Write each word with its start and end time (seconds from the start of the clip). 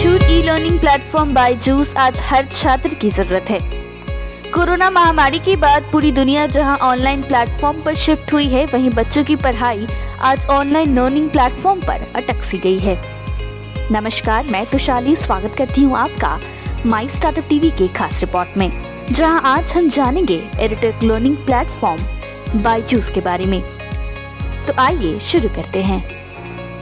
मशहूर 0.00 0.22
e 0.24 0.42
learning 0.42 0.78
platform 0.80 1.32
Byju's 1.34 1.94
आज 1.96 2.18
हर 2.24 2.46
छात्र 2.52 2.94
की 2.94 3.08
ज़रूरत 3.10 3.50
है। 3.50 3.58
कोरोना 4.52 4.88
महामारी 4.90 5.38
के 5.38 5.56
बाद 5.56 5.88
पूरी 5.92 6.12
दुनिया 6.12 6.46
जहाँ 6.46 6.76
ऑनलाइन 6.82 7.22
प्लेटफॉर्म 7.22 7.82
पर 7.82 7.94
शिफ्ट 7.94 8.32
हुई 8.32 8.46
है, 8.48 8.64
वहीं 8.66 8.90
बच्चों 8.90 9.24
की 9.24 9.36
पढ़ाई 9.36 9.86
आज 10.20 10.46
ऑनलाइन 10.50 10.98
लर्निंग 10.98 11.28
प्लेटफॉर्म 11.30 11.80
पर 11.80 12.06
अटक 12.16 12.42
सी 12.42 12.58
गई 12.58 12.78
है। 12.78 12.96
नमस्कार, 13.92 14.46
मैं 14.46 14.64
तुशाली 14.66 15.16
स्वागत 15.16 15.54
करती 15.58 15.82
हूँ 15.82 15.96
आपका 15.96 16.38
माई 16.86 17.08
स्टार्टअप 17.08 17.48
टीवी 17.48 17.70
के 17.70 17.88
खास 17.88 18.20
रिपोर्ट 18.20 18.56
में, 18.56 18.70
जहाँ 19.10 19.42
आज 19.46 19.72
हम 19.72 19.88
जानेंगे 19.88 20.42
एडिटेक 20.60 21.02
लर्निंग 21.02 21.36
प्लेटफॉर्म 21.36 22.62
बायजूस 22.62 23.10
के 23.10 23.20
बारे 23.20 23.46
में। 23.46 23.60
तो 24.66 24.72
आइए 24.78 25.18
शुरू 25.22 25.48
करते 25.56 25.82
हैं। 25.82 26.02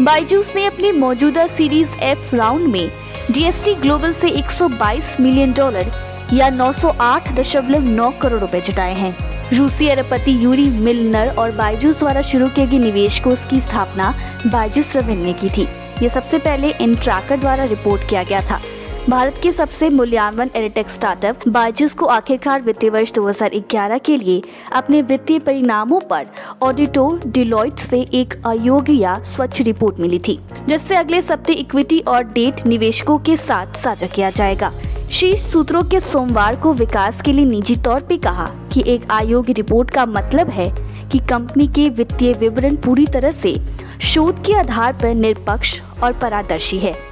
बायजूस 0.03 0.55
ने 0.57 0.65
अपनी 0.67 0.91
मौजूदा 0.93 1.47
सीरीज़ 1.49 1.97
एफ़ 1.99 2.35
राउंड 2.37 2.67
में 2.69 2.91
डीएसटी 3.31 3.75
ग्लोबल 3.75 4.13
से 4.13 4.29
122 4.31 5.09
मिलियन 5.21 5.53
डॉलर 5.53 5.87
या 6.35 6.49
908.9 6.51 8.11
करोड़ 8.21 8.41
रुपए 8.41 8.61
जुटाए 8.61 8.95
हैं। 8.95 9.15
रूसी 9.53 9.89
अरबपति 9.89 10.45
यूरी 10.45 10.65
मिलनर 10.65 11.29
और 11.29 11.51
बायजूस 11.51 11.99
द्वारा 11.99 12.23
शुरू 12.23 12.49
किए 12.49 12.67
गए 12.67 12.79
निवेश 12.79 13.19
को 13.21 13.31
उसकी 13.31 13.61
स्थापना 13.61 14.15
बायजूस 14.47 14.97
रविन 14.97 15.19
ने 15.19 15.33
की 15.33 15.49
थी। 15.49 15.69
ये 16.03 16.09
सबसे 16.09 16.39
पहले 16.39 16.71
इन 16.81 16.95
ट्रैकर 16.95 17.37
द्वारा 17.37 17.65
रिपोर्ट 17.65 18.09
किया 18.11 18.23
गया 18.23 18.41
था। 18.41 18.61
भारत 19.09 19.35
के 19.43 19.53
सबसे 19.53 19.89
मूल्यवान 19.91 20.51
एडिटेक 20.57 20.89
स्टार्टअप 20.91 21.47
बायजूस 21.49 21.95
को 21.95 22.07
आखिरकार 22.07 22.63
वित्तीय 22.63 22.91
वर्ष 22.91 23.13
2011 23.13 24.01
के 24.05 24.17
लिए 24.17 24.43
अपने 24.73 25.01
वित्तीय 25.03 25.39
परिणामों 25.39 26.01
पर 26.01 26.27
ऑडिटो, 26.63 27.21
डिलॉइट 27.27 27.79
से 27.79 28.01
एक 28.01 28.35
अयोग्य 28.47 28.93
या 28.93 29.19
स्वच्छ 29.23 29.61
रिपोर्ट 29.61 30.01
मिली 30.01 30.19
थी, 30.19 30.39
जिससे 30.67 30.97
अगले 30.97 31.23
सप्ताह 31.23 31.57
इक्विटी 31.57 32.01
और 32.01 32.25
डेट 32.25 32.67
निवेशकों 32.67 33.19
के 33.19 33.37
साथ 33.37 33.67
साझा 33.75 34.07
किया 34.07 34.31
जाएगा। 34.31 34.73
शीर्ष 35.11 35.41
सूत्रों 35.41 35.83
के 35.83 36.01
सोमवार 36.01 36.57
को 36.57 36.75
विकास 36.75 37.23
के 37.23 37.33
लिए 37.33 37.45
निजी 37.45 37.77
तौर 37.77 38.01
पर 38.01 38.19
कहा 38.19 38.51
कि 38.73 38.85
एक 38.87 39.11
आयोग 39.11 39.51
रिपोर्ट 39.51 39.91
का 39.91 40.07
मतलब 40.07 40.49
है 40.51 40.71
कि 41.09 41.19
कंपनी 41.19 41.69
के 41.69 41.89
वित्तीय 41.89 42.35
विवरण 42.35 42.77
पूरी 42.77 43.07
तरह 43.07 43.33
से 43.33 43.57
शोध 44.03 44.47
के 44.47 44.55
आधार 44.55 44.93
पर 44.93 45.15
निरपक्ष 45.15 45.81
और 46.03 46.13
पारदर्शी 46.13 46.79
है। 46.79 47.08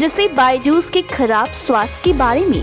जिससे 0.00 0.26
बायजूस 0.28 0.88
के 0.90 1.00
खराब 1.02 1.48
स्वास्थ्य 1.54 2.00
के 2.04 2.12
बारे 2.18 2.44
में 2.46 2.62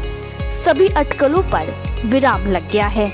सभी 0.53 0.87
अटकलों 0.89 1.41
पर 1.51 1.67
विराम 2.05 2.47
लग 2.47 2.71
गया 2.71 2.87
है। 2.87 3.11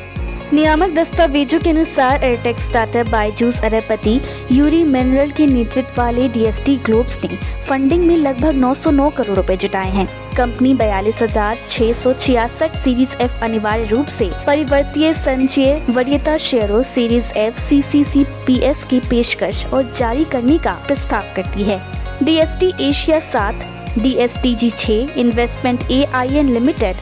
नियामक 0.54 0.92
दस्तावेजों 0.92 1.60
के 1.60 1.70
अनुसार 1.70 2.24
एयरटेक 2.24 2.60
स्टार्टअप 2.60 3.08
बायजूस 3.08 3.60
अरबपति 3.64 4.20
यूरी 4.52 4.84
मिनरल 4.84 5.32
के 5.32 5.48
नेतृत्व 5.48 6.02
वाले 6.02 6.28
डीएसटी 6.30 6.76
ग्लोब्स 6.86 7.24
ने 7.24 7.38
फंडिंग 7.68 8.06
में 8.06 8.16
लगभग 8.18 8.62
909 8.62 9.10
करोड़ 9.18 9.38
रुपए 9.38 9.58
जुटाए 9.58 9.92
हैं। 9.92 10.08
कंपनी 10.38 10.74
बयालीस 10.74 11.22
हज़ार 11.22 11.58
छह 11.70 11.94
सौ 11.94 12.14
छियासठ 12.14 12.76
सीरीज़ 12.78 13.18
एफ़ 13.22 13.44
अनिवार्य 13.44 13.88
रूप 13.88 14.08
से 14.10 14.32
परिवर्तीय 14.48 15.14
संचय 15.14 15.86
वरीयता 15.90 16.38
शेयरों 16.40 16.84
series 16.94 17.38
F 17.38 17.60
C 17.60 17.82
C 17.82 18.04
C 18.06 18.24
P 18.48 18.60
S 18.64 18.84
की 18.84 19.00
पेशकश 19.10 19.66
और 19.66 19.92
जारी 19.92 20.26
करने 20.26 20.58
का 20.58 20.82
प्रस्ताव 20.88 21.34
करती 21.36 21.64
है। 21.64 21.82
डीएसटी 22.24 22.74
एशिया 22.82 23.20
सात 23.32 23.72
डी 24.00 24.14
एस 24.20 24.38
टी 24.44 24.54
जी 24.56 24.70
छह 24.70 25.20
investment 25.20 25.84
A 25.92 26.04
I 26.14 26.38
N 26.38 26.54
limited 26.54 26.96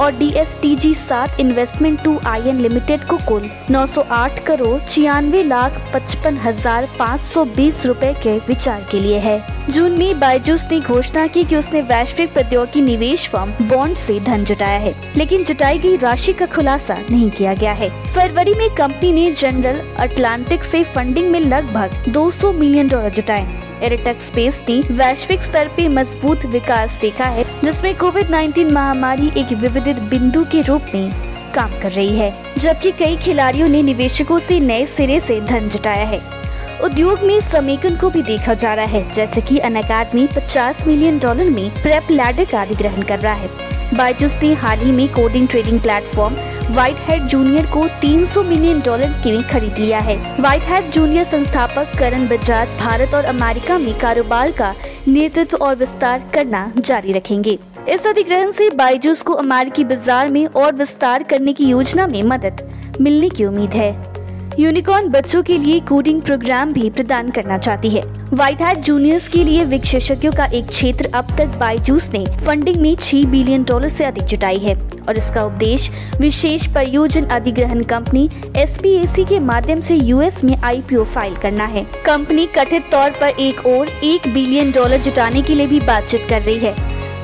और 0.00 0.12
डी 0.12 0.30
एस 0.36 0.56
टी 0.62 0.74
जी 0.76 0.94
सात 0.94 1.40
investment 1.40 2.02
two 2.02 2.18
I 2.26 2.48
N 2.48 2.60
limited 2.60 3.06
को 3.06 3.18
कुल 3.28 3.48
908 3.70 4.38
करोड़ 4.46 4.78
छियानवे 4.80 5.42
लाख 5.44 5.80
पचपन 5.94 6.36
हज़ार 6.36 6.88
पाँच 6.98 7.20
सौ 7.20 7.44
बीस 7.56 7.86
रुपए 7.86 8.12
के 8.22 8.38
विचार 8.38 8.86
के 8.90 9.00
लिए 9.00 9.18
है। 9.18 9.57
जून 9.70 9.98
में 9.98 10.20
बायजूस 10.20 10.64
ने 10.70 10.78
घोषणा 10.80 11.26
की 11.26 11.42
कि 11.44 11.56
उसने 11.56 11.80
वैश्विक 11.82 12.32
प्रौद्योगिकी 12.32 12.80
निवेश 12.80 13.28
फर्म 13.28 13.50
बॉन्ड 13.68 13.96
से 13.96 14.18
धन 14.20 14.44
जुटाया 14.44 14.78
है, 14.78 14.92
लेकिन 15.16 15.44
जुटाई 15.44 15.78
गई 15.78 15.96
राशि 15.96 16.32
का 16.32 16.46
खुलासा 16.46 16.96
नहीं 17.10 17.30
किया 17.30 17.54
गया 17.54 17.72
है। 17.72 17.90
फरवरी 18.04 18.54
में 18.54 18.68
कंपनी 18.74 19.12
ने 19.12 19.30
जनरल 19.30 19.80
अटलांटिक 19.98 20.64
से 20.64 20.82
फंडिंग 20.84 21.30
में 21.30 21.40
लगभग 21.40 22.04
200 22.08 22.52
मिलियन 22.52 22.88
डॉलर 22.88 23.10
जुटाए। 23.10 23.46
एयरटेक 23.82 24.20
स्पेस 24.20 24.64
ने 24.68 24.80
वैश्विक 24.90 25.42
स्तर 25.42 25.68
पे 25.68 25.88
मज़बूत 25.88 26.46
विकास 26.46 26.98
देखा 27.00 27.26
है, 27.26 27.44
जिसमें 27.64 27.94
कोविड 27.96 28.30
19 28.30 28.72
महामारी 28.72 29.30
एक 29.36 29.52
विविधित 29.52 29.98
बिंदु 30.10 30.44
के 30.44 30.62
रूप 30.62 30.86
में 30.94 31.12
काम 31.54 31.78
कर 31.82 31.92
रही 31.92 32.18
है, 32.18 32.32
जबकि 32.58 32.90
कई 32.90 33.16
खिलाड़ियों 33.16 33.68
ने 33.68 33.82
निवेशकों 33.82 34.38
से 34.38 34.60
नए 34.60 34.86
सिरे 34.86 35.20
से 35.20 35.40
धन 35.40 35.68
जुटाया 35.68 36.06
है। 36.06 36.37
उद्योग 36.84 37.20
में 37.20 37.40
समेकन 37.40 37.96
को 37.96 38.08
भी 38.10 38.20
देखा 38.22 38.54
जा 38.54 38.72
रहा 38.74 38.84
है, 38.86 39.12
जैसे 39.14 39.40
कि 39.40 39.58
अन 39.58 39.76
अकादमी 39.76 40.26
पचास 40.26 40.86
मिलियन 40.86 41.18
डॉलर 41.18 41.48
में 41.50 41.70
प्रेप 41.72 42.10
लैडर 42.10 42.44
का 42.44 42.60
अधिग्रहण 42.62 43.02
कर 43.02 43.18
रहा 43.18 43.32
है। 43.34 43.48
बायजूस 43.94 44.36
ने 44.42 44.52
हाल 44.54 44.78
ही 44.78 44.92
में 44.92 45.08
coding 45.12 45.48
trading 45.48 45.80
platform 45.80 46.34
WhiteHat 47.00 47.22
Junior 47.22 47.66
को 47.66 47.86
300 48.00 48.42
मिलियन 48.44 48.80
डॉलर 48.80 49.12
के 49.24 49.42
खरीद 49.42 49.78
लिया 49.78 49.98
है। 49.98 50.16
व्हाइट 50.36 50.62
हेड 50.62 50.90
जूनियर 50.90 51.24
संस्थापक 51.24 51.96
करण 51.98 52.26
बजाज 52.28 52.74
भारत 52.80 53.14
और 53.14 53.24
अमेरिका 53.24 53.78
में 53.78 53.92
कारोबार 53.98 54.50
का 54.50 54.74
नेतृत्व 55.08 55.56
और 55.56 55.74
विस्तार 55.76 56.28
करना 56.34 56.72
जारी 56.78 57.12
रखेंगे। 57.12 57.58
इस 57.88 58.06
अधिग्रहण 58.06 58.50
से 58.50 58.68
बायजूस 58.70 59.22
को 59.22 59.32
अमेरिकी 59.34 59.84
बाज़ार 59.84 60.28
में 60.28 60.44
और 60.46 60.74
विस्तार 60.74 61.22
करने 61.22 61.52
की 61.52 61.64
योजना 61.64 62.06
में 62.06 62.22
मदद 62.24 62.62
मिलने 63.00 63.28
की 63.28 63.44
उम्मीद 63.44 63.74
है। 63.74 64.17
यूनिकॉर्न 64.58 65.08
बच्चों 65.08 65.42
के 65.42 65.56
लिए 65.58 65.80
कोडिंग 65.80 66.20
प्रोग्राम 66.20 66.72
भी 66.72 66.88
प्रदान 66.90 67.28
करना 67.30 67.56
चाहती 67.58 67.90
है। 67.90 68.02
व्हाइट 68.30 68.62
हैट 68.62 68.78
जूनियर्स 68.78 69.28
के 69.28 69.42
लिए 69.44 69.64
विशेषज्ञों 69.64 70.32
का 70.32 70.44
एक 70.46 70.68
क्षेत्र 70.68 71.10
अब 71.14 71.26
तक 71.38 71.56
बायजूस 71.58 72.08
ने 72.14 72.24
फंडिंग 72.46 72.76
में 72.76 72.94
6 72.96 73.24
बिलियन 73.26 73.64
डॉलर 73.64 73.88
से 73.88 74.04
अधिक 74.04 74.24
जुटाई 74.24 74.58
है। 74.58 74.74
और 75.00 75.18
इसका 75.18 75.44
उद्देश्य 75.44 76.18
विशेष 76.20 76.66
परियोजन 76.66 77.26
अधिग्रहण 77.26 77.82
कंपनी 77.84 78.28
एस 78.56 78.78
के 79.20 79.38
माध्यम 79.42 79.80
से 79.80 79.94
यूएस 79.96 80.42
में 80.44 80.56
आईपीओ 80.56 81.04
फ़ाइल 81.04 81.36
करना 81.36 81.64
है। 81.66 81.84
कंपनी 82.06 82.46
कथित 82.58 82.90
तौर 82.92 83.10
पर 83.10 83.40
एक 83.40 83.64
और 83.66 83.88
एक 83.88 84.28
बिलियन 84.34 84.72
डॉलर 84.72 85.00
जुटाने 85.02 85.42
के 85.42 85.54
लिए 85.54 85.66
भी 85.66 85.80
बातचीत 85.82 86.26
कर 86.30 86.42
रही 86.42 86.58
है, 86.58 86.74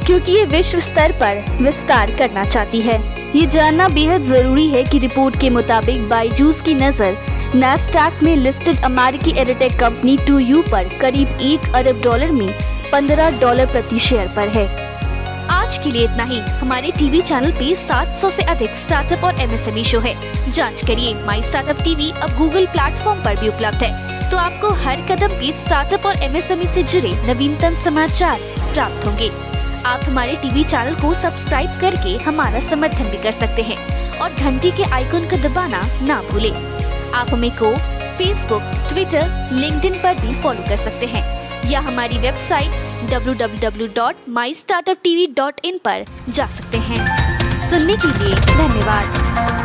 क्योंकि 0.07 0.33
ये 0.33 0.45
विश्व 0.47 0.81
स्तर 0.81 1.13
पर 1.21 1.45
विस्तार 1.63 2.17
करना 2.17 2.45
चाहती 2.45 2.81
है। 2.81 3.14
ये 3.35 3.47
जानना 3.47 3.87
बेहद 3.89 4.23
ज़रूरी 4.23 4.67
है 4.71 4.83
कि 4.85 4.99
रिपोर्ट 4.99 5.39
के 5.41 5.49
मुताबिक 5.51 6.07
बाईजूस 6.09 6.61
की 6.63 6.75
नज़र 6.75 7.17
नेस्टैक 7.55 8.23
में 8.23 8.35
लिस्टेड 8.37 8.81
अमेरिकी 8.85 9.31
एडिटेक 9.41 9.73
कंपनी 9.79 10.17
टू 10.19 10.39
यू 10.39 10.61
पर 10.63 10.89
करीब 11.01 11.39
एक 11.43 11.69
अरब 11.75 12.01
डॉलर 12.03 12.33
में 12.33 12.53
पंद्रह 12.93 13.39
डॉलर 13.41 13.67
प्रति 13.67 13.99
शेयर 13.99 14.29
पर 14.37 14.49
है। 14.49 14.67
आज 15.51 15.79
के 15.79 15.91
लिए 15.91 16.05
इतना 16.05 16.25
ही। 16.25 16.39
हमारे 16.61 16.91
टीवी 16.99 17.21
चैनल 17.23 17.53
पे 17.53 17.75
700 17.77 18.31
से 18.31 18.43
अधिक 18.45 18.77
स्टार्टअप 18.77 19.25
और 19.25 19.41
एमएसएमई 19.41 19.85
शो 19.85 20.01
है। 20.01 20.15
जाँच 20.51 20.85
करिए 20.87 21.15
माई 21.27 21.43
स्टार्टअप 21.43 21.81
टीवी 21.85 22.11
अब 22.13 22.37
गूगल 22.39 22.67
प्लेटफॉर्म 22.67 23.23
पर 23.25 23.41
भी 23.41 23.49
उपलब्ध 23.49 23.83
है। 23.83 24.31
तो 24.31 24.37
आपको 24.37 24.71
हर 24.85 25.03
कदम 25.11 25.35
पे 25.41 25.53
स्टार्टअप 25.63 26.07
और 26.07 26.23
एमएसएमई 26.23 26.67
से 26.67 26.83
जुड़े 26.85 27.13
नवीनतम 27.27 27.75
समाचार 27.83 28.39
प्राप्त 28.75 29.07
होंगे। 29.07 29.31
आप 29.87 30.01
हमारे 30.05 30.37
टीवी 30.43 30.65
चैनल 30.65 30.95
को 30.95 31.15
सब्सक्राइब 31.15 31.71
करके 31.81 32.25
हमारा 32.25 32.61
समर्थन 32.61 33.05
भी 33.05 33.17
कर 33.17 33.33
सकते 33.33 33.63
हैं 33.63 34.19
और 34.19 34.33
घंटी 34.33 34.71
के 34.71 34.91
आइकन 34.91 35.31
को 35.31 35.39
दबाना 35.39 35.89
ना 36.03 36.23
भूले। 36.23 36.51
आप 37.15 37.27
हमें 37.31 37.51
को 37.51 37.77
फेसबुक 38.19 38.63
ट्विटर 38.89 39.49
लिंक्डइन 39.53 39.95
पर 39.95 40.21
भी 40.21 40.35
फॉलो 40.35 40.63
कर 40.69 40.77
सकते 40.77 41.07
हैं 41.07 41.45
या 41.71 41.81
हमारी 41.81 42.19
वेबसाइट 42.19 42.71
www.mystartuptv.in 43.11 45.79
पर 45.79 46.05
जा 46.29 46.47
सकते 46.47 46.79
हैं। 46.79 47.71
सुनने 47.71 47.97
के 47.97 48.09
लिए 48.09 48.35
धन्यवाद। 48.35 49.64